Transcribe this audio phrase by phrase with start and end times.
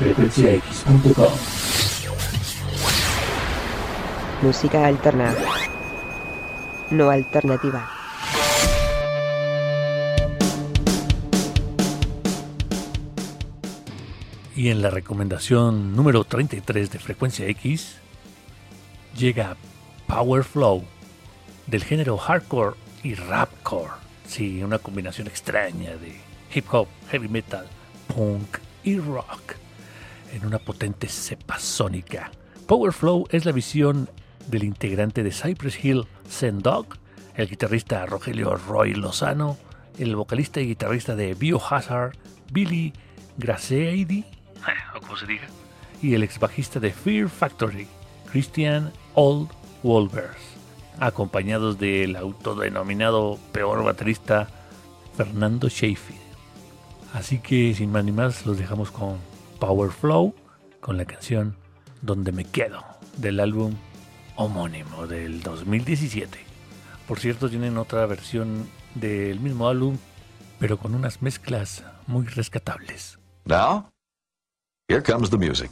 [0.00, 1.32] frecuenciax.com.
[4.40, 5.34] Música alterna.
[6.90, 7.86] No alternativa.
[14.56, 17.96] Y en la recomendación número 33 de Frecuencia X
[19.14, 19.58] llega
[20.06, 20.84] Power Flow
[21.66, 23.92] del género hardcore y rapcore.
[24.26, 26.16] Sí, una combinación extraña de
[26.54, 27.66] hip hop, heavy metal,
[28.08, 29.56] punk y rock
[30.32, 32.30] en una potente cepa sónica.
[32.66, 34.08] Power Flow es la visión
[34.48, 36.06] del integrante de Cypress Hill,
[36.54, 36.86] Dog,
[37.34, 39.56] el guitarrista Rogelio Roy Lozano,
[39.98, 42.12] el vocalista y guitarrista de Biohazard,
[42.52, 42.92] Billy
[43.38, 44.24] Graceidi,
[44.96, 45.46] o como se diga,
[46.02, 47.86] y el ex bajista de Fear Factory,
[48.30, 49.50] Christian Old
[49.82, 50.38] Wolvers,
[50.98, 54.48] acompañados del autodenominado peor baterista
[55.16, 56.20] Fernando Sheffield.
[57.12, 59.18] Así que sin más ni más los dejamos con
[59.60, 60.34] Power Flow,
[60.80, 61.54] con la canción
[62.02, 62.82] Donde me quedo,
[63.18, 63.74] del álbum
[64.34, 66.38] homónimo del 2017.
[67.06, 69.98] Por cierto, tienen otra versión del mismo álbum,
[70.58, 73.18] pero con unas mezclas muy rescatables.
[73.44, 73.90] Now,
[74.88, 75.70] here comes the music.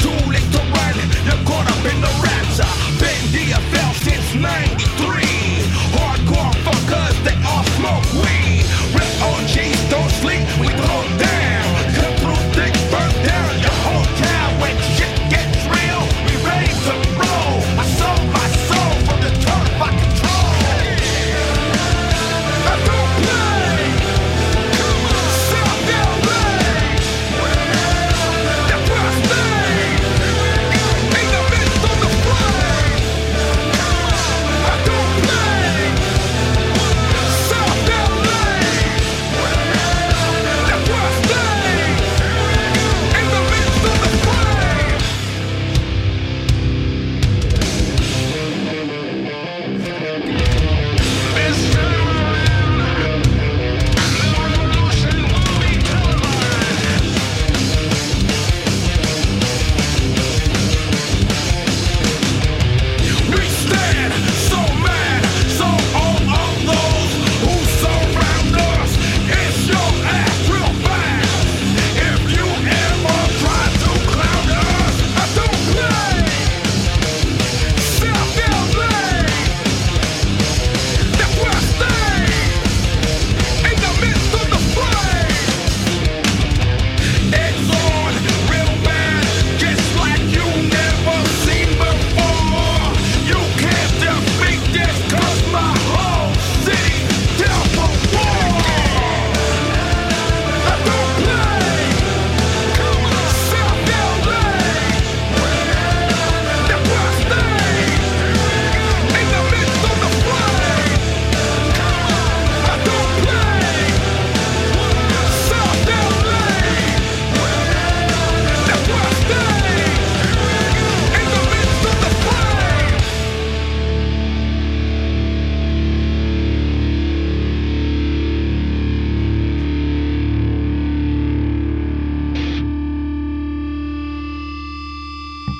[0.00, 1.69] Too late to run.